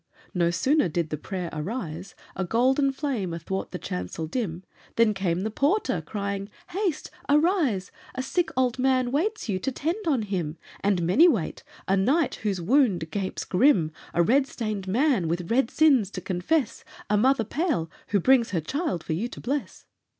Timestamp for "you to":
9.47-9.71, 19.13-19.39